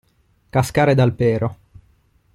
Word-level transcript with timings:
Cascare 0.49 0.95
dal 0.95 1.13
pero. 1.13 1.57